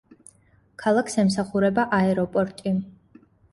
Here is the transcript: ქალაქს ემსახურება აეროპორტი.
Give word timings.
ქალაქს 0.83 1.19
ემსახურება 1.25 1.87
აეროპორტი. 2.01 2.77